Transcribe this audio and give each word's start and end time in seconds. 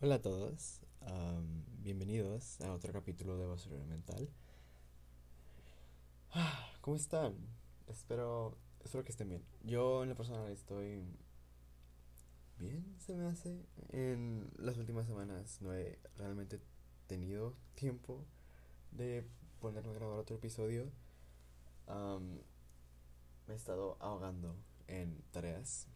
Hola 0.00 0.16
a 0.16 0.22
todos, 0.22 0.80
am, 1.00 1.64
bienvenidos 1.82 2.60
a 2.60 2.72
otro 2.74 2.92
capítulo 2.92 3.38
de 3.38 3.46
Basurero 3.46 3.86
Mental. 3.86 4.28
Ah, 6.32 6.68
¿Cómo 6.82 6.96
están? 6.96 7.34
Espero, 7.86 8.58
espero 8.84 9.04
que 9.04 9.12
estén 9.12 9.28
bien. 9.28 9.44
Yo 9.62 10.02
en 10.02 10.10
lo 10.10 10.16
personal 10.16 10.50
estoy 10.50 11.06
bien, 12.58 12.84
se 12.98 13.14
me 13.14 13.24
hace. 13.26 13.64
En 13.90 14.50
las 14.58 14.76
últimas 14.76 15.06
semanas 15.06 15.62
no 15.62 15.72
he 15.72 15.98
realmente 16.16 16.60
tenido 17.06 17.54
tiempo 17.74 18.26
de 18.90 19.24
ponerme 19.60 19.92
a 19.92 19.94
grabar 19.94 20.18
otro 20.18 20.36
episodio. 20.36 20.90
Am, 21.86 22.40
me 23.46 23.54
he 23.54 23.56
estado 23.56 23.96
ahogando 24.00 24.56
en 24.88 25.22
tareas, 25.30 25.86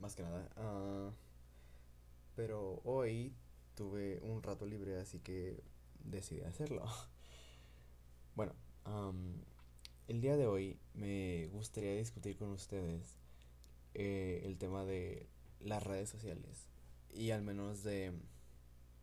más 0.00 0.16
que 0.16 0.22
nada. 0.22 0.48
Ah, 0.56 1.10
pero 2.34 2.80
hoy 2.84 3.34
tuve 3.74 4.20
un 4.22 4.42
rato 4.42 4.66
libre, 4.66 4.98
así 4.98 5.20
que 5.20 5.62
decidí 6.04 6.42
hacerlo. 6.42 6.84
Bueno, 8.34 8.54
el 10.08 10.22
día 10.22 10.38
de 10.38 10.46
hoy 10.46 10.78
me 10.94 11.48
gustaría 11.48 11.94
discutir 11.94 12.38
con 12.38 12.48
ustedes 12.50 13.18
eh, 13.92 14.40
el 14.46 14.56
tema 14.56 14.86
de 14.86 15.28
las 15.60 15.82
redes 15.82 16.08
sociales 16.08 16.70
y 17.10 17.30
al 17.30 17.42
menos 17.42 17.82
de 17.82 18.10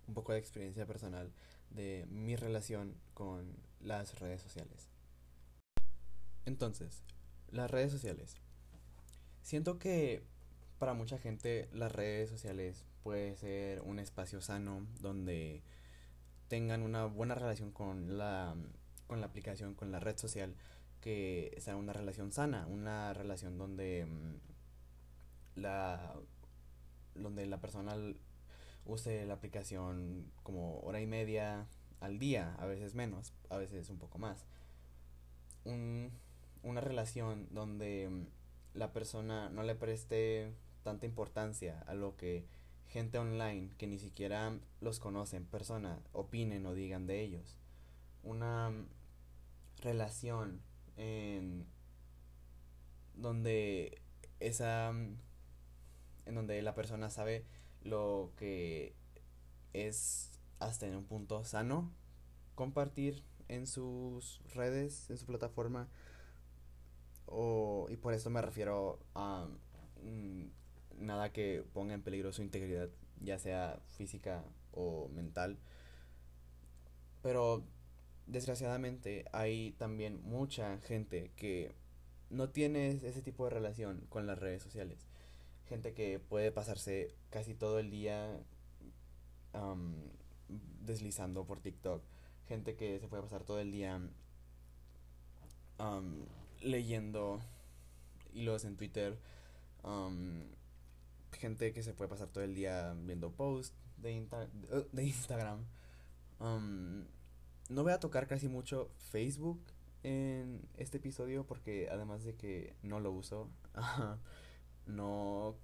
un 0.07 0.13
poco 0.15 0.33
de 0.33 0.39
experiencia 0.39 0.87
personal 0.87 1.31
de 1.69 2.07
mi 2.09 2.35
relación 2.35 2.95
con 3.13 3.55
las 3.79 4.19
redes 4.19 4.41
sociales. 4.41 4.89
Entonces, 6.45 7.03
las 7.51 7.69
redes 7.69 7.91
sociales. 7.91 8.35
Siento 9.43 9.77
que 9.77 10.23
para 10.79 10.93
mucha 10.93 11.17
gente 11.17 11.69
las 11.73 11.91
redes 11.91 12.29
sociales 12.29 12.85
puede 13.03 13.35
ser 13.35 13.81
un 13.81 13.99
espacio 13.99 14.41
sano 14.41 14.87
donde 15.01 15.61
tengan 16.47 16.81
una 16.81 17.05
buena 17.05 17.35
relación 17.35 17.71
con 17.71 18.17
la, 18.17 18.55
con 19.07 19.19
la 19.19 19.27
aplicación, 19.27 19.75
con 19.75 19.91
la 19.91 19.99
red 19.99 20.17
social, 20.17 20.55
que 21.01 21.55
sea 21.59 21.75
una 21.75 21.93
relación 21.93 22.31
sana, 22.31 22.65
una 22.67 23.13
relación 23.13 23.57
donde 23.57 24.05
mm, 24.05 25.59
la, 25.61 26.15
donde 27.13 27.45
la 27.45 27.59
persona 27.59 27.95
use 28.85 29.25
la 29.25 29.35
aplicación 29.35 30.31
como 30.43 30.79
hora 30.79 31.01
y 31.01 31.07
media 31.07 31.67
al 31.99 32.19
día, 32.19 32.55
a 32.57 32.65
veces 32.65 32.95
menos, 32.95 33.33
a 33.49 33.57
veces 33.57 33.89
un 33.89 33.99
poco 33.99 34.17
más. 34.17 34.45
Un, 35.65 36.11
una 36.63 36.81
relación 36.81 37.47
donde 37.51 38.09
mm, 38.09 38.77
la 38.77 38.93
persona 38.93 39.49
no 39.49 39.63
le 39.63 39.75
preste 39.75 40.53
tanta 40.83 41.05
importancia 41.05 41.83
a 41.87 41.93
lo 41.93 42.15
que 42.15 42.45
gente 42.89 43.19
online 43.19 43.69
que 43.77 43.87
ni 43.87 43.99
siquiera 43.99 44.57
los 44.81 44.99
conoce 44.99 45.37
en 45.37 45.45
persona 45.45 46.01
opinen 46.11 46.65
o 46.65 46.73
digan 46.73 47.05
de 47.05 47.21
ellos. 47.21 47.57
Una 48.23 48.71
mm, 48.71 48.87
relación 49.81 50.61
en 50.97 51.65
donde 53.15 54.01
esa 54.39 54.91
mm, 54.91 55.17
en 56.25 56.35
donde 56.35 56.61
la 56.61 56.75
persona 56.75 57.09
sabe 57.09 57.45
lo 57.83 58.31
que 58.37 58.95
es 59.73 60.31
hasta 60.59 60.87
en 60.87 60.95
un 60.95 61.05
punto 61.05 61.43
sano 61.43 61.91
compartir 62.55 63.23
en 63.47 63.67
sus 63.67 64.41
redes, 64.53 65.09
en 65.09 65.17
su 65.17 65.25
plataforma 65.25 65.87
o 67.25 67.87
y 67.89 67.97
por 67.97 68.13
eso 68.13 68.29
me 68.29 68.41
refiero 68.41 68.99
a 69.15 69.47
mm, 70.03 70.58
nada 70.99 71.31
que 71.31 71.63
ponga 71.73 71.93
en 71.93 72.01
peligro 72.01 72.31
su 72.31 72.41
integridad, 72.41 72.89
ya 73.21 73.39
sea 73.39 73.79
física 73.97 74.43
o 74.71 75.09
mental, 75.09 75.57
pero 77.21 77.63
desgraciadamente 78.27 79.25
hay 79.33 79.71
también 79.73 80.21
mucha 80.23 80.77
gente 80.79 81.31
que 81.35 81.73
no 82.29 82.49
tiene 82.49 82.89
ese 82.89 83.21
tipo 83.21 83.45
de 83.45 83.51
relación 83.51 84.05
con 84.09 84.27
las 84.27 84.39
redes 84.39 84.61
sociales. 84.61 85.07
Gente 85.67 85.93
que 85.93 86.19
puede 86.19 86.51
pasarse 86.51 87.15
casi 87.29 87.53
todo 87.53 87.79
el 87.79 87.89
día 87.89 88.39
am, 89.53 89.95
deslizando 90.81 91.45
por 91.45 91.59
TikTok. 91.59 92.03
Gente 92.47 92.75
que 92.75 92.99
se 92.99 93.07
puede 93.07 93.23
pasar 93.23 93.43
todo 93.43 93.59
el 93.59 93.71
día 93.71 93.99
am, 95.77 96.25
leyendo 96.61 97.39
hilos 98.33 98.65
en 98.65 98.77
Twitter. 98.77 99.17
am, 99.83 100.43
gente 101.33 101.73
que 101.73 101.83
se 101.83 101.93
puede 101.93 102.09
pasar 102.09 102.29
todo 102.29 102.43
el 102.43 102.55
día 102.55 102.93
viendo 103.03 103.31
posts 103.31 103.75
de, 103.97 104.13
Insta- 104.13 104.49
de 104.91 105.03
Instagram. 105.03 105.65
am, 106.39 107.05
no 107.69 107.83
voy 107.83 107.91
a 107.93 107.99
tocar 107.99 108.27
casi 108.27 108.47
mucho 108.47 108.91
Facebook 108.97 109.61
en 110.03 110.61
este 110.77 110.97
episodio 110.97 111.45
porque 111.45 111.89
además 111.91 112.23
de 112.23 112.35
que 112.35 112.75
no 112.81 112.99
lo 112.99 113.11
uso, 113.11 113.49
no 114.85 115.55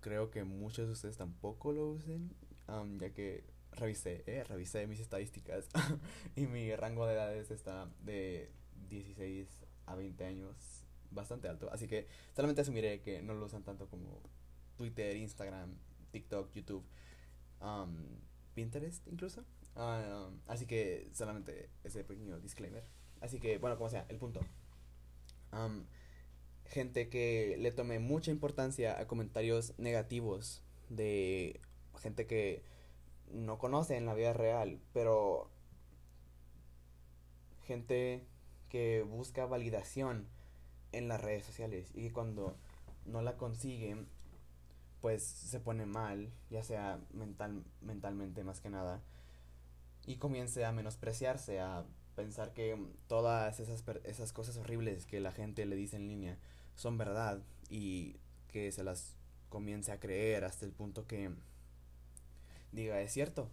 creo 0.00 0.30
que 0.30 0.44
muchos 0.44 0.86
de 0.86 0.92
ustedes 0.92 1.16
tampoco 1.16 1.72
lo 1.72 1.88
usen, 1.90 2.34
am, 2.66 2.98
ya 2.98 3.10
que 3.10 3.44
revisé, 3.72 4.22
eh, 4.26 4.44
revisé 4.44 4.86
mis 4.86 5.00
estadísticas 5.00 5.68
y 6.36 6.46
mi 6.46 6.74
rango 6.76 7.06
de 7.06 7.14
edades 7.14 7.50
está 7.50 7.88
de 8.02 8.50
16 8.88 9.48
a 9.86 9.94
20 9.94 10.24
años, 10.24 10.84
bastante 11.10 11.48
alto, 11.48 11.70
así 11.72 11.86
que 11.86 12.06
solamente 12.34 12.60
asumiré 12.62 13.00
que 13.00 13.22
no 13.22 13.34
lo 13.34 13.46
usan 13.46 13.62
tanto 13.62 13.88
como 13.88 14.20
Twitter, 14.76 15.16
Instagram, 15.16 15.74
TikTok, 16.12 16.52
YouTube, 16.52 16.84
am, 17.60 17.96
Pinterest 18.54 19.06
incluso. 19.08 19.44
Ah, 19.76 20.28
um, 20.28 20.38
así 20.46 20.66
que 20.66 21.08
solamente 21.12 21.68
ese 21.82 22.04
pequeño 22.04 22.38
disclaimer. 22.40 22.84
Así 23.20 23.40
que, 23.40 23.58
bueno, 23.58 23.76
como 23.76 23.90
sea, 23.90 24.06
el 24.08 24.18
punto. 24.18 24.40
Am, 25.50 25.86
gente 26.66 27.08
que 27.08 27.56
le 27.58 27.72
tome 27.72 27.98
mucha 27.98 28.30
importancia 28.30 28.98
a 28.98 29.06
comentarios 29.06 29.74
negativos 29.78 30.62
de 30.88 31.60
gente 31.98 32.26
que 32.26 32.62
no 33.30 33.58
conoce 33.58 33.96
en 33.96 34.06
la 34.06 34.14
vida 34.14 34.32
real, 34.32 34.80
pero 34.92 35.50
gente 37.62 38.26
que 38.68 39.02
busca 39.02 39.46
validación 39.46 40.28
en 40.92 41.08
las 41.08 41.20
redes 41.20 41.44
sociales 41.44 41.90
y 41.94 42.02
que 42.02 42.12
cuando 42.12 42.56
no 43.06 43.22
la 43.22 43.36
consigue, 43.36 43.96
pues 45.04 45.22
se 45.22 45.60
pone 45.60 45.84
mal, 45.84 46.32
ya 46.48 46.62
sea 46.62 46.98
mental, 47.12 47.62
mentalmente 47.82 48.42
más 48.42 48.62
que 48.62 48.70
nada, 48.70 49.02
y 50.06 50.16
comience 50.16 50.64
a 50.64 50.72
menospreciarse, 50.72 51.60
a 51.60 51.84
pensar 52.16 52.54
que 52.54 52.82
todas 53.06 53.60
esas, 53.60 53.84
esas 54.04 54.32
cosas 54.32 54.56
horribles 54.56 55.04
que 55.04 55.20
la 55.20 55.30
gente 55.30 55.66
le 55.66 55.76
dice 55.76 55.96
en 55.96 56.08
línea 56.08 56.38
son 56.74 56.96
verdad 56.96 57.42
y 57.68 58.16
que 58.48 58.72
se 58.72 58.82
las 58.82 59.14
comience 59.50 59.92
a 59.92 60.00
creer 60.00 60.42
hasta 60.42 60.64
el 60.64 60.72
punto 60.72 61.06
que 61.06 61.30
diga, 62.72 62.98
es 63.02 63.12
cierto, 63.12 63.50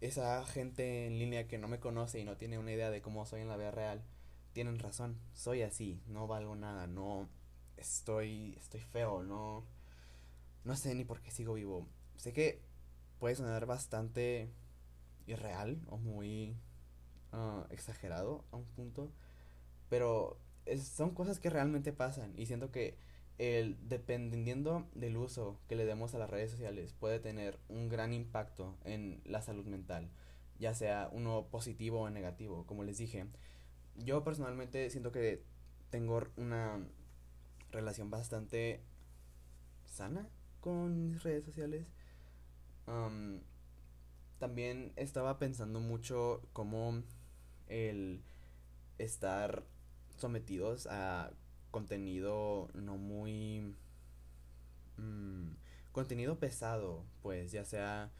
esa 0.00 0.46
gente 0.46 1.08
en 1.08 1.18
línea 1.18 1.48
que 1.48 1.58
no 1.58 1.66
me 1.66 1.80
conoce 1.80 2.20
y 2.20 2.24
no 2.24 2.36
tiene 2.36 2.60
una 2.60 2.70
idea 2.70 2.92
de 2.92 3.02
cómo 3.02 3.26
soy 3.26 3.40
en 3.40 3.48
la 3.48 3.56
vida 3.56 3.72
real, 3.72 4.04
tienen 4.52 4.78
razón, 4.78 5.18
soy 5.32 5.62
así, 5.62 6.00
no 6.06 6.28
valgo 6.28 6.54
nada, 6.54 6.86
no 6.86 7.28
estoy, 7.76 8.54
estoy 8.56 8.82
feo, 8.82 9.24
no, 9.24 9.64
no 10.64 10.76
sé 10.76 10.94
ni 10.94 11.04
por 11.04 11.20
qué 11.20 11.30
sigo 11.30 11.54
vivo. 11.54 11.88
Sé 12.16 12.32
que 12.32 12.62
puede 13.18 13.34
sonar 13.34 13.66
bastante 13.66 14.50
irreal 15.26 15.80
o 15.86 15.96
muy 15.96 16.56
ah, 17.32 17.66
exagerado 17.70 18.44
a 18.50 18.56
un 18.56 18.64
punto, 18.66 19.12
pero 19.88 20.38
son 20.82 21.14
cosas 21.14 21.40
que 21.40 21.50
realmente 21.50 21.92
pasan 21.92 22.32
y 22.36 22.46
siento 22.46 22.70
que 22.70 22.96
el 23.38 23.76
dependiendo 23.88 24.88
del 24.94 25.16
uso 25.16 25.58
que 25.68 25.76
le 25.76 25.84
demos 25.84 26.14
a 26.14 26.18
las 26.18 26.30
redes 26.30 26.50
sociales 26.50 26.92
puede 26.92 27.18
tener 27.18 27.58
un 27.68 27.88
gran 27.88 28.12
impacto 28.12 28.76
en 28.84 29.20
la 29.24 29.42
salud 29.42 29.66
mental, 29.66 30.10
ya 30.58 30.74
sea 30.74 31.08
uno 31.12 31.48
positivo 31.50 32.02
o 32.02 32.10
negativo, 32.10 32.66
como 32.66 32.84
les 32.84 32.98
dije. 32.98 33.26
Yo 33.96 34.24
personalmente 34.24 34.88
siento 34.90 35.12
que 35.12 35.42
tengo 35.90 36.22
una 36.36 36.86
relación 37.70 38.10
bastante 38.10 38.80
sana 39.86 40.28
con 40.62 41.10
mis 41.10 41.22
redes 41.22 41.44
sociales. 41.44 41.86
Am, 42.86 43.42
también 44.38 44.92
estaba 44.96 45.38
pensando 45.38 45.80
mucho 45.80 46.40
cómo 46.54 47.02
el 47.66 48.22
estar 48.98 49.64
sometidos 50.16 50.86
a 50.86 51.32
contenido 51.70 52.70
no 52.74 52.96
muy 52.96 53.74
mm, 54.96 55.50
contenido 55.90 56.38
pesado, 56.38 57.04
pues 57.22 57.52
ya 57.52 57.64
sea 57.64 58.10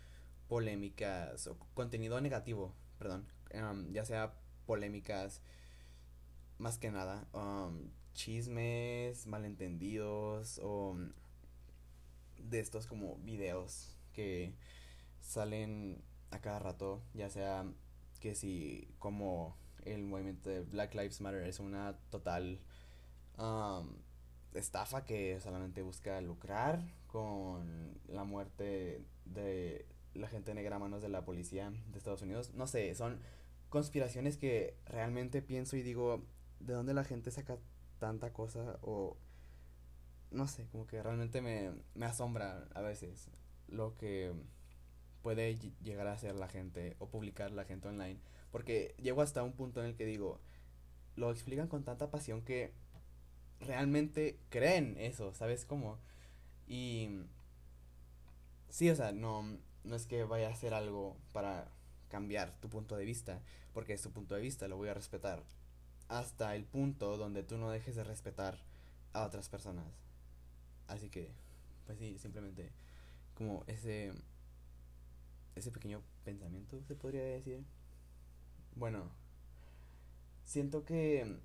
polémicas 0.48 1.46
o 1.46 1.56
contenido 1.74 2.20
negativo, 2.20 2.74
perdón, 2.98 3.26
ya 3.92 4.04
sea 4.04 4.34
polémicas 4.66 5.42
más 6.58 6.78
que 6.78 6.90
nada, 6.90 7.26
chismes, 8.14 9.26
malentendidos 9.26 10.60
o 10.62 10.96
de 12.42 12.60
estos 12.60 12.86
como 12.86 13.16
videos 13.18 13.96
que 14.12 14.54
salen 15.20 16.02
a 16.30 16.40
cada 16.40 16.58
rato, 16.58 17.02
ya 17.14 17.30
sea 17.30 17.64
que 18.20 18.34
si 18.34 18.88
como 18.98 19.56
el 19.84 20.02
movimiento 20.04 20.48
de 20.48 20.62
Black 20.62 20.94
Lives 20.94 21.20
Matter 21.20 21.46
es 21.46 21.60
una 21.60 21.96
total 22.10 22.60
estafa 24.54 25.04
que 25.04 25.40
solamente 25.40 25.82
busca 25.82 26.20
lucrar 26.20 26.82
con 27.06 27.98
la 28.08 28.24
muerte 28.24 29.04
de 29.24 29.86
la 30.14 30.28
gente 30.28 30.54
negra 30.54 30.76
a 30.76 30.78
manos 30.78 31.02
de 31.02 31.08
la 31.08 31.24
policía 31.24 31.70
de 31.70 31.98
Estados 31.98 32.22
Unidos. 32.22 32.52
No 32.54 32.66
sé, 32.66 32.94
son 32.94 33.18
conspiraciones 33.68 34.36
que 34.36 34.76
realmente 34.84 35.42
pienso 35.42 35.76
y 35.76 35.82
digo, 35.82 36.22
¿de 36.60 36.74
dónde 36.74 36.94
la 36.94 37.04
gente 37.04 37.30
saca 37.30 37.58
tanta 37.98 38.32
cosa? 38.32 38.78
O 38.82 39.16
no 40.32 40.48
sé, 40.48 40.66
como 40.68 40.86
que 40.86 41.02
realmente 41.02 41.40
me, 41.40 41.72
me 41.94 42.06
asombra 42.06 42.68
a 42.74 42.80
veces 42.80 43.28
lo 43.68 43.96
que 43.96 44.32
puede 45.22 45.56
llegar 45.82 46.06
a 46.08 46.12
hacer 46.12 46.34
la 46.34 46.48
gente 46.48 46.96
o 46.98 47.08
publicar 47.08 47.50
la 47.52 47.64
gente 47.64 47.88
online. 47.88 48.18
Porque 48.50 48.94
llego 49.00 49.22
hasta 49.22 49.42
un 49.42 49.52
punto 49.52 49.80
en 49.80 49.86
el 49.86 49.96
que 49.96 50.04
digo, 50.04 50.40
lo 51.16 51.30
explican 51.30 51.68
con 51.68 51.84
tanta 51.84 52.10
pasión 52.10 52.42
que 52.42 52.72
realmente 53.60 54.38
creen 54.50 54.96
eso, 54.98 55.32
¿sabes 55.34 55.64
cómo? 55.64 55.98
Y 56.66 57.08
sí, 58.68 58.90
o 58.90 58.96
sea, 58.96 59.12
no, 59.12 59.58
no 59.84 59.96
es 59.96 60.06
que 60.06 60.24
vaya 60.24 60.48
a 60.48 60.52
hacer 60.52 60.74
algo 60.74 61.16
para 61.32 61.70
cambiar 62.08 62.58
tu 62.60 62.68
punto 62.68 62.96
de 62.96 63.04
vista, 63.04 63.40
porque 63.72 63.94
es 63.94 64.02
tu 64.02 64.12
punto 64.12 64.34
de 64.34 64.42
vista, 64.42 64.68
lo 64.68 64.76
voy 64.76 64.88
a 64.88 64.94
respetar 64.94 65.42
hasta 66.08 66.54
el 66.54 66.64
punto 66.64 67.16
donde 67.16 67.42
tú 67.42 67.56
no 67.56 67.70
dejes 67.70 67.96
de 67.96 68.04
respetar 68.04 68.58
a 69.14 69.24
otras 69.24 69.48
personas. 69.48 69.86
Así 70.88 71.08
que, 71.08 71.32
pues 71.86 71.98
sí, 71.98 72.18
simplemente 72.18 72.70
como 73.34 73.64
ese 73.66 74.12
ese 75.54 75.70
pequeño 75.70 76.02
pensamiento, 76.24 76.82
se 76.84 76.94
podría 76.94 77.24
decir. 77.24 77.64
Bueno, 78.74 79.10
siento 80.44 80.84
que 80.84 81.40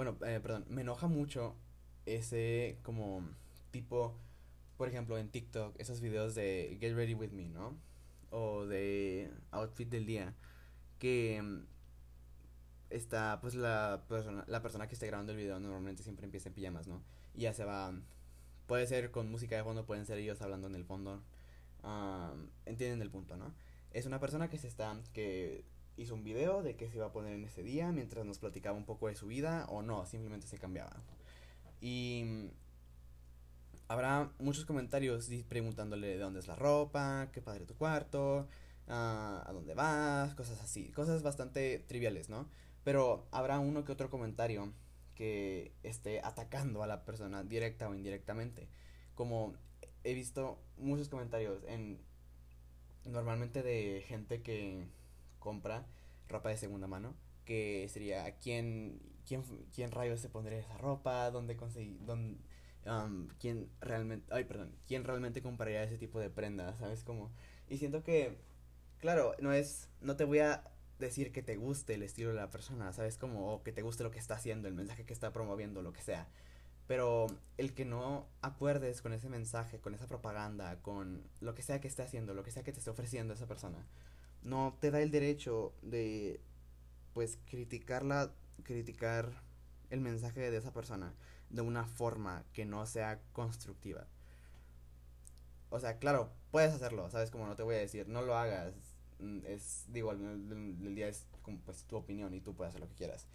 bueno, 0.00 0.16
eh, 0.24 0.40
perdón, 0.40 0.64
me 0.70 0.80
enoja 0.80 1.08
mucho 1.08 1.54
ese 2.06 2.78
como 2.82 3.22
tipo, 3.70 4.16
por 4.78 4.88
ejemplo, 4.88 5.18
en 5.18 5.28
TikTok, 5.28 5.74
esos 5.78 6.00
videos 6.00 6.34
de 6.34 6.78
Get 6.80 6.94
Ready 6.94 7.12
With 7.12 7.32
Me, 7.32 7.50
¿no? 7.50 7.76
O 8.30 8.64
de 8.64 9.30
Outfit 9.50 9.90
del 9.90 10.06
Día, 10.06 10.34
que 10.98 11.42
mm, 11.42 11.66
está, 12.88 13.40
pues 13.42 13.54
la 13.54 14.04
persona, 14.08 14.42
la 14.46 14.62
persona 14.62 14.88
que 14.88 14.94
esté 14.94 15.06
grabando 15.06 15.32
el 15.32 15.38
video 15.38 15.60
normalmente 15.60 16.02
siempre 16.02 16.24
empieza 16.24 16.48
en 16.48 16.54
pijamas, 16.54 16.86
¿no? 16.86 17.02
Y 17.34 17.42
ya 17.42 17.54
se 17.54 17.64
va, 17.64 17.92
puede 18.66 18.86
ser 18.86 19.10
con 19.10 19.30
música 19.30 19.56
de 19.56 19.64
fondo, 19.64 19.86
pueden 19.86 20.06
ser 20.06 20.18
ellos 20.18 20.40
hablando 20.42 20.66
en 20.66 20.74
el 20.74 20.84
fondo. 20.84 21.22
entienden 22.66 23.02
el 23.02 23.10
punto, 23.10 23.36
¿no? 23.36 23.54
Es 23.92 24.06
una 24.06 24.20
persona 24.20 24.48
que 24.48 24.58
se 24.58 24.68
está, 24.68 24.96
que 25.12 25.64
hizo 25.96 26.14
un 26.14 26.24
video 26.24 26.62
de 26.62 26.76
qué 26.76 26.88
se 26.88 26.96
iba 26.96 27.06
a 27.06 27.12
poner 27.12 27.34
en 27.34 27.44
ese 27.44 27.62
día 27.62 27.92
mientras 27.92 28.24
nos 28.24 28.38
platicaba 28.38 28.76
un 28.76 28.84
poco 28.84 29.08
de 29.08 29.14
su 29.14 29.26
vida 29.26 29.66
o 29.68 29.82
no, 29.82 30.06
simplemente 30.06 30.46
se 30.46 30.58
cambiaba. 30.58 31.02
Y 31.80 32.50
habrá 33.88 34.30
muchos 34.38 34.64
comentarios 34.64 35.28
preguntándole 35.48 36.06
de 36.08 36.18
dónde 36.18 36.40
es 36.40 36.46
la 36.46 36.56
ropa, 36.56 37.28
qué 37.32 37.42
padre 37.42 37.66
tu 37.66 37.74
cuarto, 37.74 38.46
ah, 38.88 39.42
a 39.46 39.52
dónde 39.52 39.74
vas, 39.74 40.34
cosas 40.34 40.60
así, 40.62 40.90
cosas 40.92 41.22
bastante 41.22 41.80
triviales, 41.80 42.28
¿no? 42.28 42.48
Pero 42.84 43.26
habrá 43.30 43.58
uno 43.58 43.84
que 43.84 43.92
otro 43.92 44.08
comentario 44.08 44.72
que 45.20 45.74
esté 45.82 46.22
atacando 46.24 46.82
a 46.82 46.86
la 46.86 47.04
persona 47.04 47.44
directa 47.44 47.90
o 47.90 47.94
indirectamente. 47.94 48.68
Como 49.14 49.52
he 50.02 50.14
visto 50.14 50.58
muchos 50.78 51.10
comentarios 51.10 51.62
en 51.68 52.00
normalmente 53.04 53.62
de 53.62 54.02
gente 54.08 54.40
que 54.40 54.86
compra 55.38 55.84
ropa 56.26 56.48
de 56.48 56.56
segunda 56.56 56.86
mano, 56.86 57.14
que 57.44 57.86
sería 57.92 58.34
quién, 58.38 58.98
quién, 59.26 59.42
quién 59.74 59.90
rayos 59.90 60.20
se 60.20 60.30
pondría 60.30 60.58
esa 60.58 60.78
ropa, 60.78 61.30
dónde 61.30 61.54
conseguir, 61.54 62.02
dónde, 62.06 62.38
um, 62.86 63.28
quién 63.38 63.68
realmente, 63.82 64.26
ay, 64.32 64.44
perdón, 64.44 64.74
quién 64.88 65.04
realmente 65.04 65.42
compraría 65.42 65.82
ese 65.82 65.98
tipo 65.98 66.18
de 66.18 66.30
prendas, 66.30 66.78
¿sabes? 66.78 67.04
Como, 67.04 67.30
y 67.68 67.76
siento 67.76 68.02
que, 68.02 68.38
claro, 69.00 69.34
no 69.38 69.52
es, 69.52 69.90
no 70.00 70.16
te 70.16 70.24
voy 70.24 70.38
a 70.38 70.64
decir 71.00 71.32
que 71.32 71.42
te 71.42 71.56
guste 71.56 71.94
el 71.94 72.02
estilo 72.02 72.30
de 72.30 72.36
la 72.36 72.50
persona, 72.50 72.92
¿sabes? 72.92 73.18
Como, 73.18 73.52
o 73.52 73.62
que 73.62 73.72
te 73.72 73.82
guste 73.82 74.04
lo 74.04 74.10
que 74.10 74.18
está 74.18 74.34
haciendo, 74.34 74.68
el 74.68 74.74
mensaje 74.74 75.04
que 75.04 75.12
está 75.12 75.32
promoviendo, 75.32 75.82
lo 75.82 75.92
que 75.92 76.02
sea. 76.02 76.28
Pero 76.86 77.26
el 77.56 77.74
que 77.74 77.84
no 77.84 78.28
acuerdes 78.42 79.02
con 79.02 79.12
ese 79.12 79.28
mensaje, 79.28 79.80
con 79.80 79.94
esa 79.94 80.06
propaganda, 80.06 80.80
con 80.82 81.22
lo 81.40 81.54
que 81.54 81.62
sea 81.62 81.80
que 81.80 81.88
esté 81.88 82.02
haciendo, 82.02 82.34
lo 82.34 82.42
que 82.42 82.50
sea 82.50 82.62
que 82.62 82.72
te 82.72 82.78
esté 82.78 82.90
ofreciendo 82.90 83.34
esa 83.34 83.46
persona, 83.46 83.86
no 84.42 84.76
te 84.80 84.90
da 84.90 85.00
el 85.00 85.10
derecho 85.10 85.74
de 85.82 86.40
pues 87.14 87.38
criticarla, 87.46 88.32
criticar 88.62 89.42
el 89.90 90.00
mensaje 90.00 90.50
de 90.50 90.56
esa 90.56 90.72
persona 90.72 91.14
de 91.50 91.62
una 91.62 91.84
forma 91.84 92.44
que 92.52 92.64
no 92.64 92.86
sea 92.86 93.20
constructiva. 93.32 94.06
O 95.70 95.78
sea, 95.78 95.98
claro, 95.98 96.32
puedes 96.50 96.72
hacerlo, 96.72 97.10
¿sabes? 97.10 97.30
Como 97.30 97.46
no 97.46 97.56
te 97.56 97.62
voy 97.62 97.76
a 97.76 97.78
decir, 97.78 98.08
no 98.08 98.22
lo 98.22 98.36
hagas. 98.36 98.74
Mm, 99.20 99.40
es, 99.46 99.84
digo, 99.88 100.12
el 100.12 100.94
día 100.94 101.08
es 101.08 101.26
pues 101.64 101.84
tu 101.84 101.96
opinión 101.96 102.34
y 102.34 102.40
tú 102.40 102.54
puedes 102.54 102.70
hacer 102.70 102.80
lo 102.80 102.88
que 102.88 102.94
quieras. 102.94 103.26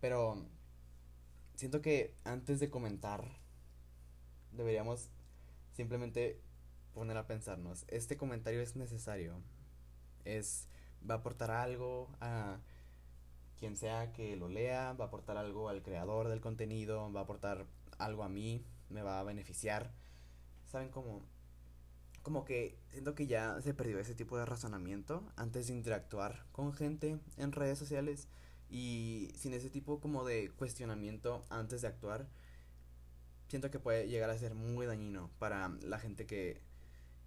Pero 0.00 0.46
siento 1.56 1.80
que 1.80 2.14
antes 2.24 2.60
de 2.60 2.70
comentar, 2.70 3.24
deberíamos 4.52 5.10
simplemente 5.72 6.40
poner 6.94 7.16
a 7.16 7.26
pensarnos, 7.26 7.84
¿este 7.88 8.16
comentario 8.16 8.60
es 8.60 8.74
necesario? 8.76 9.42
es 10.28 10.68
va 11.08 11.14
a 11.14 11.18
aportar 11.18 11.50
algo 11.50 12.08
a 12.20 12.58
quien 13.58 13.76
sea 13.76 14.12
que 14.12 14.36
lo 14.36 14.48
lea, 14.48 14.92
va 14.92 15.06
a 15.06 15.08
aportar 15.08 15.36
algo 15.36 15.68
al 15.68 15.82
creador 15.82 16.28
del 16.28 16.40
contenido, 16.40 17.12
va 17.12 17.20
a 17.20 17.22
aportar 17.24 17.66
algo 17.98 18.22
a 18.22 18.28
mí, 18.28 18.64
me 18.88 19.02
va 19.02 19.18
a 19.18 19.24
beneficiar. 19.24 19.90
¿Saben 20.66 20.90
cómo? 20.90 21.22
Como 22.22 22.44
que 22.44 22.78
siento 22.90 23.14
que 23.14 23.26
ya 23.26 23.60
se 23.62 23.74
perdió 23.74 23.98
ese 23.98 24.14
tipo 24.14 24.36
de 24.36 24.44
razonamiento 24.44 25.24
antes 25.36 25.68
de 25.68 25.74
interactuar 25.74 26.44
con 26.52 26.72
gente 26.72 27.18
en 27.36 27.52
redes 27.52 27.78
sociales 27.78 28.28
y 28.70 29.30
sin 29.34 29.54
ese 29.54 29.70
tipo 29.70 30.00
como 30.00 30.24
de 30.24 30.50
cuestionamiento 30.50 31.44
antes 31.48 31.82
de 31.82 31.88
actuar, 31.88 32.28
siento 33.48 33.70
que 33.70 33.78
puede 33.78 34.08
llegar 34.08 34.30
a 34.30 34.38
ser 34.38 34.54
muy 34.54 34.86
dañino 34.86 35.30
para 35.38 35.70
la 35.82 35.98
gente 35.98 36.26
que 36.26 36.60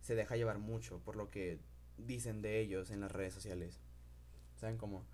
se 0.01 0.15
deja 0.15 0.35
llevar 0.35 0.59
mucho 0.59 0.99
por 0.99 1.15
lo 1.15 1.29
que 1.29 1.59
dicen 1.97 2.41
de 2.41 2.59
ellos 2.59 2.91
en 2.91 3.01
las 3.01 3.11
redes 3.11 3.33
sociales. 3.33 3.79
¿Saben 4.55 4.77
cómo? 4.77 5.05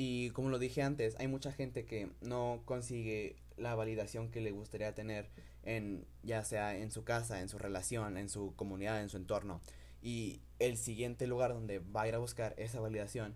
Y 0.00 0.30
como 0.30 0.48
lo 0.48 0.60
dije 0.60 0.82
antes, 0.82 1.16
hay 1.18 1.26
mucha 1.26 1.50
gente 1.50 1.84
que 1.84 2.12
no 2.20 2.62
consigue 2.66 3.34
la 3.56 3.74
validación 3.74 4.30
que 4.30 4.40
le 4.40 4.52
gustaría 4.52 4.94
tener 4.94 5.28
en 5.64 6.06
ya 6.22 6.44
sea 6.44 6.76
en 6.76 6.92
su 6.92 7.02
casa, 7.02 7.40
en 7.40 7.48
su 7.48 7.58
relación, 7.58 8.16
en 8.16 8.28
su 8.28 8.54
comunidad, 8.54 9.02
en 9.02 9.08
su 9.08 9.16
entorno. 9.16 9.60
Y 10.00 10.40
el 10.60 10.76
siguiente 10.76 11.26
lugar 11.26 11.52
donde 11.52 11.80
va 11.80 12.02
a 12.02 12.08
ir 12.08 12.14
a 12.14 12.18
buscar 12.18 12.54
esa 12.58 12.78
validación 12.78 13.34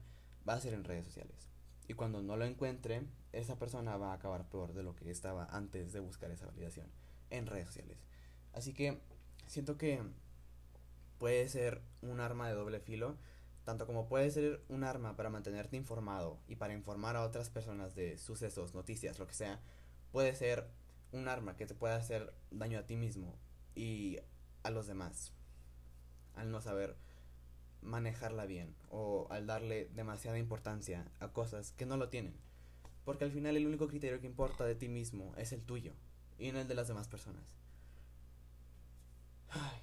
va 0.48 0.54
a 0.54 0.60
ser 0.60 0.74
en 0.74 0.84
redes 0.84 1.04
sociales. 1.04 1.48
Y 1.88 1.94
cuando 1.94 2.22
no 2.22 2.36
lo 2.36 2.44
encuentre, 2.44 3.08
esa 3.32 3.58
persona 3.58 3.96
va 3.96 4.12
a 4.12 4.14
acabar 4.14 4.48
peor 4.48 4.72
de 4.72 4.84
lo 4.84 4.94
que 4.94 5.10
estaba 5.10 5.46
antes 5.46 5.92
de 5.92 5.98
buscar 5.98 6.30
esa 6.30 6.46
validación 6.46 6.86
en 7.30 7.46
redes 7.46 7.66
sociales. 7.66 7.98
Así 8.52 8.72
que 8.72 9.00
siento 9.48 9.76
que 9.78 10.00
puede 11.18 11.48
ser 11.48 11.82
un 12.02 12.20
arma 12.20 12.46
de 12.46 12.54
doble 12.54 12.78
filo, 12.78 13.16
tanto 13.64 13.86
como 13.86 14.08
puede 14.08 14.30
ser 14.30 14.62
un 14.68 14.84
arma 14.84 15.16
para 15.16 15.30
mantenerte 15.30 15.76
informado 15.76 16.38
y 16.48 16.56
para 16.56 16.74
informar 16.74 17.16
a 17.16 17.24
otras 17.24 17.50
personas 17.50 17.94
de 17.94 18.18
sucesos, 18.18 18.74
noticias, 18.74 19.18
lo 19.18 19.26
que 19.26 19.34
sea, 19.34 19.60
puede 20.10 20.34
ser 20.34 20.68
un 21.12 21.28
arma 21.28 21.56
que 21.56 21.66
te 21.66 21.74
puede 21.74 21.94
hacer 21.94 22.32
daño 22.50 22.78
a 22.78 22.86
ti 22.86 22.96
mismo 22.96 23.36
y 23.74 24.18
a 24.62 24.70
los 24.70 24.86
demás 24.86 25.32
al 26.34 26.50
no 26.50 26.60
saber 26.60 26.96
manejarla 27.82 28.46
bien 28.46 28.74
o 28.90 29.26
al 29.30 29.46
darle 29.46 29.90
demasiada 29.94 30.38
importancia 30.38 31.10
a 31.20 31.28
cosas 31.28 31.72
que 31.72 31.86
no 31.86 31.96
lo 31.96 32.08
tienen. 32.08 32.34
Porque 33.04 33.24
al 33.24 33.32
final 33.32 33.56
el 33.56 33.66
único 33.66 33.88
criterio 33.88 34.20
que 34.20 34.26
importa 34.26 34.64
de 34.64 34.76
ti 34.76 34.88
mismo 34.88 35.34
es 35.36 35.52
el 35.52 35.62
tuyo 35.62 35.92
y 36.38 36.52
no 36.52 36.60
el 36.60 36.68
de 36.68 36.74
las 36.74 36.88
demás 36.88 37.08
personas. 37.08 37.44
Ay, 39.50 39.82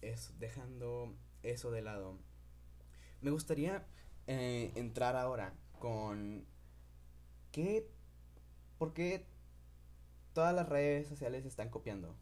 es, 0.00 0.32
dejando 0.38 1.14
eso 1.42 1.70
de 1.70 1.82
lado, 1.82 2.18
me 3.20 3.30
gustaría 3.30 3.86
eh, 4.26 4.72
entrar 4.74 5.16
ahora 5.16 5.52
con 5.78 6.44
qué, 7.52 7.88
por 8.78 8.92
qué 8.92 9.26
todas 10.32 10.54
las 10.54 10.68
redes 10.68 11.08
sociales 11.08 11.44
están 11.44 11.68
copiando. 11.70 12.14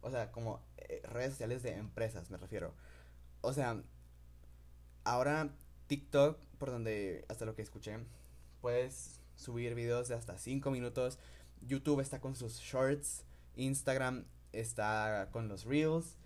O 0.00 0.10
sea, 0.10 0.32
como 0.32 0.60
eh, 0.78 1.00
redes 1.04 1.30
sociales 1.32 1.62
de 1.62 1.76
empresas, 1.76 2.30
me 2.30 2.36
refiero. 2.36 2.74
O 3.40 3.52
sea, 3.52 3.82
ahora 5.04 5.54
TikTok, 5.86 6.38
por 6.58 6.70
donde 6.70 7.24
hasta 7.28 7.44
lo 7.44 7.54
que 7.54 7.62
escuché, 7.62 7.98
puedes 8.60 9.20
subir 9.36 9.74
videos 9.74 10.08
de 10.08 10.14
hasta 10.14 10.38
5 10.38 10.70
minutos. 10.70 11.18
YouTube 11.60 12.00
está 12.00 12.20
con 12.20 12.34
sus 12.34 12.58
shorts. 12.58 13.24
Instagram 13.56 14.24
está 14.52 15.28
con 15.32 15.48
los 15.48 15.64
reels. 15.64 16.16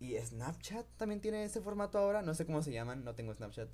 Y 0.00 0.16
Snapchat 0.16 0.86
también 0.96 1.20
tiene 1.20 1.44
ese 1.44 1.60
formato 1.60 1.98
ahora. 1.98 2.22
No 2.22 2.34
sé 2.34 2.46
cómo 2.46 2.62
se 2.62 2.72
llaman, 2.72 3.04
no 3.04 3.14
tengo 3.14 3.34
Snapchat. 3.34 3.68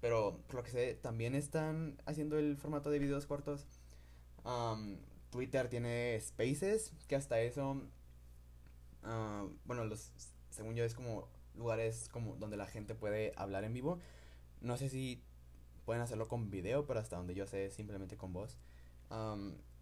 pero 0.00 0.40
por 0.46 0.56
lo 0.56 0.62
que 0.62 0.70
sé, 0.70 0.94
también 0.94 1.34
están 1.34 2.00
haciendo 2.06 2.38
el 2.38 2.56
formato 2.56 2.90
de 2.90 2.98
videos 2.98 3.26
cortos. 3.26 3.66
Twitter 5.30 5.68
tiene 5.68 6.18
Spaces, 6.20 6.92
que 7.08 7.16
hasta 7.16 7.40
eso. 7.40 7.82
Ah, 9.02 9.46
bueno, 9.64 9.84
los, 9.84 10.12
según 10.50 10.74
yo 10.74 10.84
es 10.84 10.94
como 10.94 11.28
lugares 11.54 12.08
como 12.10 12.36
donde 12.36 12.56
la 12.56 12.66
gente 12.66 12.94
puede 12.94 13.32
hablar 13.36 13.64
en 13.64 13.74
vivo. 13.74 13.98
No 14.60 14.76
sé 14.76 14.88
si 14.88 15.22
pueden 15.84 16.02
hacerlo 16.02 16.28
con 16.28 16.50
video, 16.50 16.86
pero 16.86 17.00
hasta 17.00 17.16
donde 17.16 17.34
yo 17.34 17.46
sé, 17.46 17.70
simplemente 17.70 18.16
con 18.16 18.32
voz. 18.32 18.58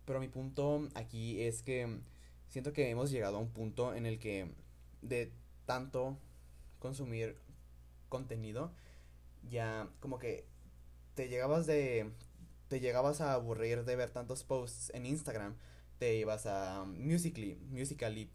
pero 0.05 0.21
mi 0.21 0.29
punto 0.29 0.89
aquí 0.95 1.41
es 1.43 1.63
que 1.63 2.01
siento 2.49 2.73
que 2.73 2.91
hemos 2.91 3.11
llegado 3.11 3.37
a 3.37 3.41
un 3.41 3.51
punto 3.51 3.95
en 3.95 4.07
el 4.07 4.19
que 4.19 4.53
de 5.03 5.33
tanto 5.67 6.19
consumir 6.79 7.37
contenido, 8.09 8.73
ya 9.49 9.89
como 10.01 10.19
que 10.19 10.47
te 11.15 11.29
llegabas 11.29 11.67
de 11.67 12.11
te 12.69 12.81
llegabas 12.81 13.21
a 13.21 13.35
aburrir 13.35 13.85
de 13.85 13.97
ver 13.97 14.11
tantos 14.11 14.43
posts 14.43 14.91
en 14.95 15.07
Instagram, 15.07 15.55
te 15.99 16.17
ibas 16.17 16.47
a 16.47 16.85
Musically, 16.85 17.57
Musically, 17.71 18.31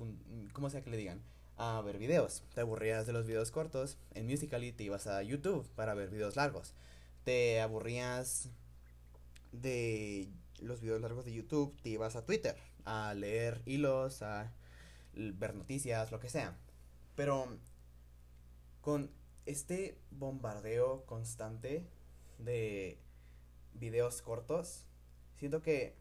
como 0.53 0.69
sea 0.69 0.81
que 0.81 0.89
le 0.89 0.97
digan, 0.97 1.21
a 1.57 1.81
ver 1.81 1.97
videos. 1.97 2.43
Te 2.53 2.61
aburrías 2.61 3.05
de 3.05 3.13
los 3.13 3.27
videos 3.27 3.51
cortos, 3.51 3.97
en 4.13 4.27
Musically 4.27 4.71
te 4.71 4.85
ibas 4.85 5.07
a 5.07 5.21
YouTube 5.23 5.67
para 5.75 5.93
ver 5.93 6.09
videos 6.09 6.35
largos. 6.35 6.73
Te 7.25 7.59
aburrías 7.59 8.49
de 9.51 10.29
los 10.61 10.79
videos 10.79 11.01
largos 11.01 11.25
de 11.25 11.33
YouTube, 11.33 11.75
te 11.81 11.89
ibas 11.89 12.15
a 12.15 12.25
Twitter 12.25 12.55
a 12.85 13.13
leer 13.13 13.61
hilos, 13.65 14.21
a 14.21 14.51
ver 15.13 15.55
noticias, 15.55 16.11
lo 16.11 16.19
que 16.19 16.29
sea. 16.29 16.57
Pero 17.19 17.49
con 18.79 19.11
este 19.45 19.99
bombardeo 20.09 21.05
constante 21.05 21.85
de 22.37 22.97
videos 23.73 24.21
cortos, 24.21 24.85
siento 25.35 25.61
que 25.61 25.97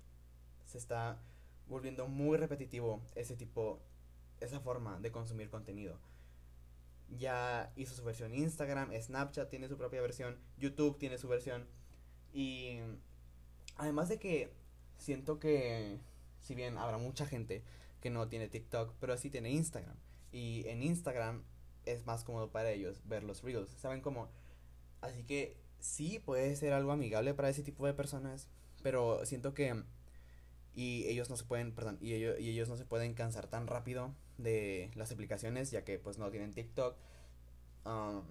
se 0.65 0.79
está 0.79 1.21
volviendo 1.67 2.07
muy 2.07 2.39
repetitivo 2.39 3.03
ese 3.17 3.35
tipo, 3.35 3.81
esa 4.39 4.61
forma 4.61 5.01
de 5.01 5.11
consumir 5.11 5.51
contenido. 5.51 5.99
Ya 7.09 7.73
hizo 7.75 7.97
su 7.97 8.05
versión 8.05 8.33
Instagram, 8.33 8.93
Snapchat 8.93 9.51
tiene 9.51 9.67
su 9.67 9.77
propia 9.77 10.01
versión, 10.01 10.39
YouTube 10.57 10.99
tiene 10.99 11.19
su 11.19 11.27
versión. 11.27 11.67
Y 12.33 12.79
además 13.75 14.09
de 14.09 14.21
que 14.21 14.53
siento 14.99 15.41
que, 15.41 15.99
si 16.43 16.55
bien 16.55 16.79
habrá 16.79 16.97
mucha 16.97 17.27
gente 17.27 17.65
que 18.01 18.09
no 18.09 18.29
tiene 18.29 18.47
TikTok, 18.47 18.95
pero 19.01 19.17
sí 19.17 19.31
tiene 19.31 19.51
Instagram. 19.51 19.97
Y 20.33 20.67
en 20.69 20.83
Instagram 20.83 21.43
es 21.87 22.07
más 22.07 22.25
cómodo 22.25 22.51
para 22.51 22.71
ellos 22.71 23.01
ver 23.07 23.25
los 23.25 23.43
reels. 23.43 23.71
¿Saben 23.73 24.01
cómo? 24.01 24.29
Así 25.01 25.25
que 25.25 25.57
sí 25.81 26.19
puede 26.19 26.55
ser 26.57 26.73
algo 26.73 26.93
amigable 26.93 27.35
para 27.35 27.49
ese 27.49 27.63
tipo 27.63 27.87
de 27.87 27.95
personas, 27.95 28.49
pero 28.83 29.25
siento 29.25 29.55
que 29.55 29.85
y 30.75 31.07
ellos 31.09 31.29
no 31.29 31.37
se 31.37 31.45
pueden, 31.45 31.75
perdón, 31.75 31.99
y 32.01 32.13
ellos, 32.13 32.39
y 32.39 32.51
ellos 32.51 32.69
no 32.69 32.77
se 32.77 32.85
pueden 32.85 33.15
cansar 33.15 33.49
tan 33.49 33.67
rápido 33.67 34.15
de 34.37 34.93
las 34.95 35.11
aplicaciones 35.11 35.73
ya 35.73 35.85
que 35.85 35.99
pues 35.99 36.19
no 36.19 36.31
tienen 36.31 36.55
TikTok. 36.55 36.97
Um, 37.85 38.23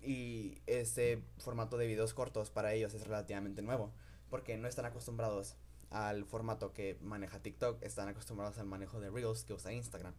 y 0.00 0.58
este 0.66 1.24
formato 1.38 1.76
de 1.78 1.86
videos 1.86 2.14
cortos 2.14 2.50
para 2.50 2.74
ellos 2.74 2.94
es 2.94 3.06
relativamente 3.06 3.62
nuevo 3.62 3.90
porque 4.30 4.56
no 4.58 4.68
están 4.68 4.84
acostumbrados 4.84 5.56
al 5.90 6.24
formato 6.24 6.72
que 6.72 6.98
maneja 7.00 7.40
TikTok, 7.40 7.82
están 7.82 8.08
acostumbrados 8.08 8.58
al 8.58 8.66
manejo 8.66 9.00
de 9.00 9.10
Reels 9.10 9.44
que 9.44 9.54
usa 9.54 9.72
Instagram. 9.72 10.14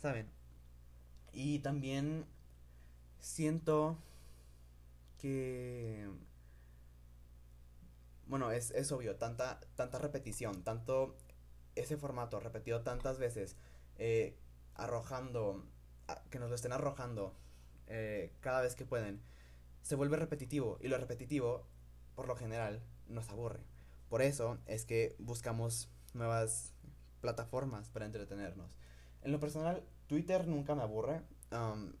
¿Saben? 0.00 0.28
Y 1.32 1.60
también 1.60 2.26
siento 3.20 3.98
que... 5.18 6.08
Bueno, 8.26 8.52
es, 8.52 8.70
es 8.70 8.92
obvio, 8.92 9.16
tanta, 9.16 9.60
tanta 9.74 9.98
repetición, 9.98 10.62
tanto 10.62 11.16
ese 11.74 11.96
formato 11.96 12.38
repetido 12.40 12.82
tantas 12.82 13.18
veces, 13.18 13.56
eh, 13.96 14.36
arrojando, 14.74 15.66
que 16.30 16.38
nos 16.38 16.48
lo 16.48 16.54
estén 16.54 16.72
arrojando 16.72 17.34
eh, 17.88 18.32
cada 18.40 18.60
vez 18.60 18.76
que 18.76 18.86
pueden, 18.86 19.20
se 19.82 19.96
vuelve 19.96 20.16
repetitivo 20.16 20.78
y 20.80 20.88
lo 20.88 20.98
repetitivo, 20.98 21.66
por 22.14 22.28
lo 22.28 22.36
general, 22.36 22.82
nos 23.08 23.28
aburre. 23.30 23.64
Por 24.08 24.22
eso 24.22 24.58
es 24.66 24.84
que 24.84 25.16
buscamos 25.18 25.90
nuevas 26.14 26.72
plataformas 27.20 27.88
para 27.90 28.06
entretenernos. 28.06 28.76
En 29.22 29.32
lo 29.32 29.40
personal, 29.40 29.82
Twitter 30.06 30.46
nunca 30.46 30.74
me 30.74 30.82
aburre. 30.82 31.22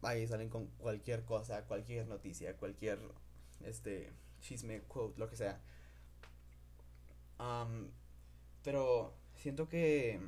ahí 0.02 0.26
salen 0.26 0.48
con 0.48 0.66
cualquier 0.78 1.24
cosa, 1.24 1.66
cualquier 1.66 2.06
noticia, 2.06 2.56
cualquier 2.56 2.98
este 3.64 4.12
chisme, 4.40 4.80
quote, 4.82 5.18
lo 5.18 5.28
que 5.28 5.36
sea. 5.36 5.60
pero 8.62 9.14
siento 9.36 9.68
que 9.68 10.20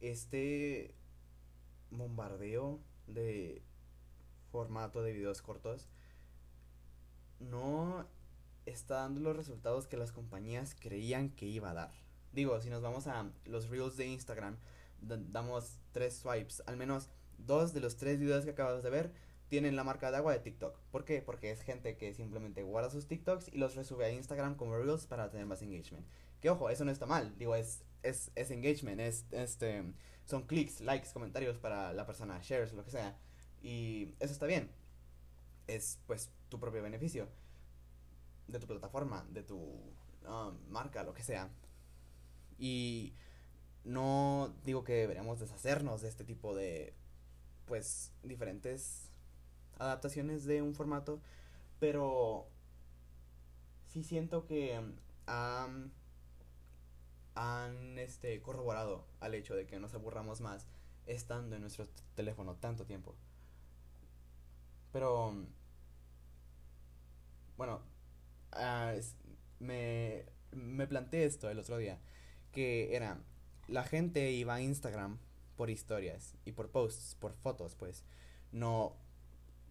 este 0.00 0.94
bombardeo 1.90 2.80
de 3.06 3.62
formato 4.50 5.02
de 5.02 5.12
videos 5.12 5.42
cortos 5.42 5.88
no 7.40 8.06
está 8.66 8.96
dando 8.96 9.20
los 9.20 9.36
resultados 9.36 9.86
que 9.86 9.96
las 9.96 10.12
compañías 10.12 10.76
creían 10.78 11.30
que 11.30 11.46
iba 11.46 11.70
a 11.70 11.74
dar. 11.74 11.92
Digo, 12.32 12.60
si 12.60 12.70
nos 12.70 12.82
vamos 12.82 13.06
a 13.06 13.30
los 13.44 13.68
reels 13.68 13.96
de 13.96 14.06
Instagram, 14.06 14.56
damos 15.00 15.78
tres 15.92 16.16
swipes, 16.16 16.62
al 16.66 16.76
menos 16.76 17.08
dos 17.38 17.74
de 17.74 17.80
los 17.80 17.96
tres 17.96 18.18
videos 18.18 18.44
que 18.44 18.50
acabas 18.50 18.82
de 18.82 18.90
ver 18.90 19.12
tienen 19.52 19.76
la 19.76 19.84
marca 19.84 20.10
de 20.10 20.16
agua 20.16 20.32
de 20.32 20.38
TikTok. 20.38 20.78
¿Por 20.90 21.04
qué? 21.04 21.20
Porque 21.20 21.50
es 21.50 21.60
gente 21.60 21.98
que 21.98 22.14
simplemente 22.14 22.62
guarda 22.62 22.88
sus 22.88 23.06
TikToks 23.06 23.48
y 23.52 23.58
los 23.58 23.74
resube 23.74 24.06
a 24.06 24.10
Instagram 24.10 24.56
como 24.56 24.78
reels 24.78 25.06
para 25.06 25.28
tener 25.30 25.44
más 25.44 25.60
engagement. 25.60 26.06
Que 26.40 26.48
ojo, 26.48 26.70
eso 26.70 26.86
no 26.86 26.90
está 26.90 27.04
mal, 27.04 27.36
digo, 27.36 27.54
es, 27.54 27.84
es, 28.02 28.30
es 28.34 28.50
engagement, 28.50 28.98
es, 28.98 29.26
este, 29.30 29.84
son 30.24 30.46
clics, 30.46 30.80
likes, 30.80 31.10
comentarios 31.12 31.58
para 31.58 31.92
la 31.92 32.06
persona, 32.06 32.40
shares, 32.42 32.72
lo 32.72 32.82
que 32.82 32.92
sea. 32.92 33.18
Y 33.60 34.14
eso 34.20 34.32
está 34.32 34.46
bien. 34.46 34.70
Es 35.66 35.98
pues 36.06 36.30
tu 36.48 36.58
propio 36.58 36.82
beneficio 36.82 37.28
de 38.48 38.58
tu 38.58 38.66
plataforma, 38.66 39.26
de 39.30 39.42
tu 39.42 39.58
um, 39.58 40.58
marca, 40.70 41.02
lo 41.02 41.12
que 41.12 41.22
sea. 41.22 41.50
Y 42.62 43.12
no 43.82 44.54
digo 44.62 44.84
que 44.84 44.92
deberíamos 44.92 45.40
deshacernos 45.40 46.00
de 46.00 46.08
este 46.08 46.22
tipo 46.22 46.54
de, 46.54 46.94
pues, 47.66 48.12
diferentes 48.22 49.10
adaptaciones 49.80 50.44
de 50.44 50.62
un 50.62 50.72
formato, 50.72 51.20
pero 51.80 52.46
sí 53.88 54.04
siento 54.04 54.46
que 54.46 54.80
han, 55.26 55.92
han 57.34 57.98
este, 57.98 58.40
corroborado 58.42 59.08
al 59.18 59.34
hecho 59.34 59.56
de 59.56 59.66
que 59.66 59.80
nos 59.80 59.92
aburramos 59.94 60.40
más 60.40 60.68
estando 61.06 61.56
en 61.56 61.62
nuestro 61.62 61.88
teléfono 62.14 62.54
tanto 62.54 62.86
tiempo. 62.86 63.16
Pero, 64.92 65.34
bueno, 67.56 67.82
uh, 68.52 69.00
me, 69.58 70.26
me 70.52 70.86
planteé 70.86 71.24
esto 71.24 71.50
el 71.50 71.58
otro 71.58 71.76
día, 71.78 71.98
que 72.52 72.94
era, 72.94 73.20
la 73.68 73.84
gente 73.84 74.30
iba 74.30 74.54
a 74.54 74.60
Instagram 74.60 75.18
por 75.56 75.70
historias 75.70 76.36
y 76.44 76.52
por 76.52 76.70
posts, 76.70 77.16
por 77.18 77.34
fotos, 77.34 77.74
pues, 77.74 78.04
no 78.52 78.96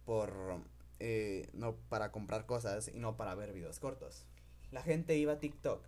por, 0.04 0.60
eh, 1.00 1.48
no 1.52 1.76
para 1.88 2.12
comprar 2.12 2.46
cosas 2.46 2.88
y 2.88 2.98
no 2.98 3.16
para 3.16 3.34
ver 3.34 3.52
videos 3.52 3.78
cortos. 3.78 4.26
La 4.70 4.82
gente 4.82 5.16
iba 5.16 5.34
a 5.34 5.40
TikTok 5.40 5.84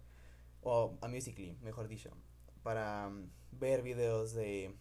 o 0.62 0.96
a 1.00 1.08
Musically, 1.08 1.56
mejor 1.62 1.88
dicho, 1.88 2.10
para 2.62 3.08
um, 3.08 3.28
ver 3.52 3.82
videos 3.82 4.32
de 4.32 4.74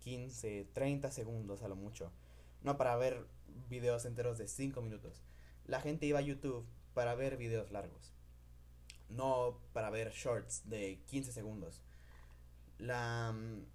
15, 0.00 0.68
30 0.72 1.10
segundos 1.10 1.62
a 1.62 1.68
lo 1.68 1.76
mucho, 1.76 2.12
no 2.62 2.76
para 2.76 2.96
ver 2.96 3.26
videos 3.68 4.04
enteros 4.04 4.38
de 4.38 4.48
5 4.48 4.80
minutos. 4.82 5.22
La 5.66 5.80
gente 5.80 6.06
iba 6.06 6.18
a 6.18 6.22
YouTube 6.22 6.66
para 6.94 7.14
ver 7.14 7.36
videos 7.36 7.70
largos, 7.70 8.12
no 9.12 9.60
para 9.72 9.90
ver 9.90 10.10
shorts 10.12 10.68
de 10.68 11.00
15 11.06 11.32
segundos. 11.32 11.82
La 12.78 13.32
mm, 13.32 13.66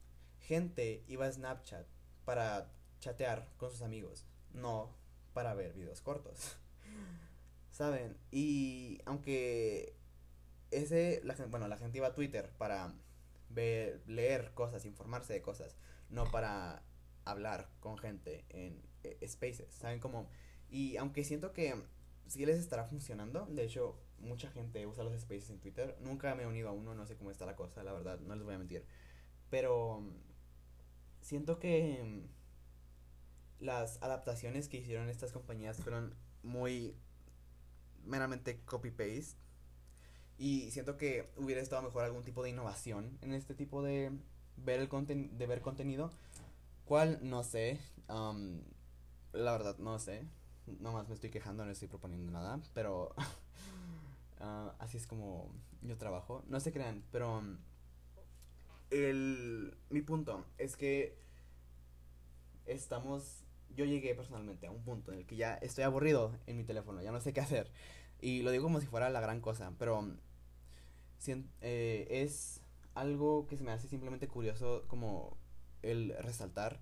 gente 0.41 1.03
iba 1.07 1.25
a 1.25 1.31
Snapchat 1.31 1.85
para 2.25 2.71
chatear 2.99 3.47
con 3.57 3.71
sus 3.71 3.81
amigos, 3.81 4.25
no 4.53 4.93
para 5.33 5.53
ver 5.53 5.73
videos 5.73 6.01
cortos. 6.01 6.57
¿Saben? 7.71 8.17
Y 8.31 8.99
aunque 9.05 9.95
ese, 10.71 11.21
la, 11.23 11.35
bueno, 11.47 11.67
la 11.67 11.77
gente 11.77 11.97
iba 11.97 12.07
a 12.07 12.15
Twitter 12.15 12.51
para 12.57 12.93
ver, 13.49 14.01
leer 14.07 14.51
cosas, 14.53 14.85
informarse 14.85 15.33
de 15.33 15.41
cosas, 15.41 15.75
no 16.09 16.29
para 16.31 16.83
hablar 17.25 17.69
con 17.79 17.97
gente 17.97 18.45
en 18.49 18.81
eh, 19.03 19.27
spaces, 19.27 19.73
¿saben 19.73 19.99
cómo? 19.99 20.29
Y 20.69 20.97
aunque 20.97 21.23
siento 21.23 21.53
que 21.53 21.75
si 22.27 22.45
les 22.45 22.59
estará 22.59 22.85
funcionando. 22.85 23.45
De 23.47 23.63
hecho, 23.63 23.97
mucha 24.19 24.49
gente 24.49 24.85
usa 24.85 25.03
los 25.03 25.19
spaces 25.19 25.49
en 25.49 25.59
Twitter. 25.59 25.97
Nunca 26.01 26.35
me 26.35 26.43
he 26.43 26.47
unido 26.47 26.69
a 26.69 26.71
uno, 26.71 26.93
no 26.93 27.05
sé 27.05 27.15
cómo 27.15 27.31
está 27.31 27.45
la 27.45 27.55
cosa, 27.55 27.83
la 27.83 27.93
verdad, 27.93 28.19
no 28.19 28.35
les 28.35 28.43
voy 28.43 28.55
a 28.55 28.59
mentir. 28.59 28.85
Pero 29.49 30.03
siento 31.21 31.59
que 31.59 32.03
mm, 32.03 33.63
las 33.65 34.01
adaptaciones 34.01 34.67
que 34.67 34.77
hicieron 34.77 35.09
estas 35.09 35.31
compañías 35.31 35.77
fueron 35.77 36.15
muy 36.43 36.95
meramente 38.05 38.61
copy-paste. 38.65 39.37
Y 40.39 40.69
siento 40.71 40.97
que 40.97 41.29
hubiera 41.35 41.61
estado 41.61 41.81
mejor 41.81 42.03
algún 42.03 42.23
tipo 42.23 42.43
de 42.43 42.51
innovación 42.51 43.17
en 43.21 43.33
este 43.33 43.55
tipo 43.55 43.81
de 43.81 44.11
ver 44.55 44.79
el 44.79 44.87
conten 44.87 45.37
de 45.37 45.47
ver 45.47 45.61
contenido. 45.61 46.11
¿Cuál? 46.85 47.19
No 47.21 47.43
sé. 47.43 47.79
Um, 48.07 48.61
la 49.33 49.51
verdad, 49.51 49.77
no 49.79 49.99
sé. 49.99 50.25
Nomás 50.79 51.07
me 51.07 51.15
estoy 51.15 51.29
quejando, 51.29 51.65
no 51.65 51.71
estoy 51.71 51.87
proponiendo 51.87 52.31
nada. 52.31 52.59
Pero 52.73 53.15
uh, 54.39 54.69
así 54.79 54.97
es 54.97 55.07
como 55.07 55.51
yo 55.81 55.97
trabajo. 55.97 56.43
No 56.47 56.59
se 56.59 56.71
crean, 56.71 57.03
pero 57.11 57.41
el, 58.91 59.77
mi 59.89 60.01
punto 60.01 60.45
es 60.57 60.75
que 60.75 61.17
estamos 62.65 63.43
yo 63.75 63.85
llegué 63.85 64.15
personalmente 64.15 64.65
a 64.67 64.71
un 64.71 64.81
punto 64.81 65.11
en 65.11 65.19
el 65.19 65.25
que 65.25 65.35
ya 65.35 65.53
estoy 65.55 65.83
aburrido 65.83 66.31
en 66.47 66.57
mi 66.57 66.63
teléfono, 66.63 67.01
ya 67.01 67.11
no 67.11 67.21
sé 67.21 67.31
qué 67.31 67.41
hacer. 67.41 67.71
Y 68.19 68.41
lo 68.41 68.51
digo 68.51 68.63
como 68.63 68.81
si 68.81 68.87
fuera 68.87 69.09
la 69.09 69.21
gran 69.21 69.39
cosa, 69.39 69.71
pero 69.77 70.03
eh, 71.61 72.07
es 72.09 72.61
algo 72.95 73.45
que 73.47 73.55
se 73.55 73.63
me 73.63 73.71
hace 73.71 73.87
simplemente 73.87 74.27
curioso 74.27 74.83
como 74.87 75.37
el 75.83 76.15
resaltar, 76.19 76.79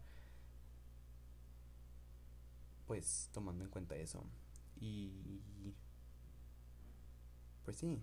pues 2.86 3.30
tomando 3.34 3.64
en 3.64 3.70
cuenta 3.70 3.96
eso. 3.96 4.24
Y... 4.80 5.74
Pues 7.64 7.78
sí. 7.78 8.02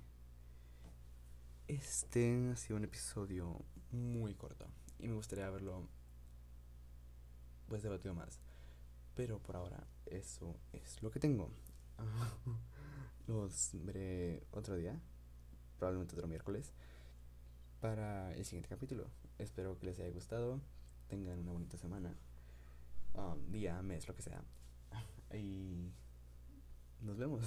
Este 1.68 2.50
ha 2.50 2.56
sido 2.56 2.76
un 2.76 2.84
episodio 2.84 3.64
muy 3.92 4.34
corto 4.34 4.66
y 4.98 5.08
me 5.08 5.14
gustaría 5.14 5.46
haberlo 5.46 5.88
pues 7.68 7.82
debatido 7.82 8.14
más. 8.14 8.40
Pero 9.14 9.38
por 9.38 9.56
ahora 9.56 9.86
eso 10.06 10.56
es 10.72 11.02
lo 11.02 11.10
que 11.10 11.20
tengo. 11.20 11.50
Los 13.26 13.70
veré 13.74 14.46
otro 14.50 14.76
día, 14.76 15.00
probablemente 15.78 16.14
otro 16.14 16.26
miércoles, 16.26 16.72
para 17.80 18.32
el 18.34 18.44
siguiente 18.44 18.68
capítulo. 18.68 19.06
Espero 19.38 19.78
que 19.78 19.86
les 19.86 19.98
haya 19.98 20.10
gustado, 20.10 20.60
tengan 21.08 21.38
una 21.38 21.52
bonita 21.52 21.76
semana, 21.76 22.16
um, 23.14 23.50
día, 23.50 23.80
mes, 23.82 24.08
lo 24.08 24.14
que 24.14 24.22
sea. 24.22 24.42
Y 25.34 25.92
nos 27.00 27.16
vemos. 27.16 27.42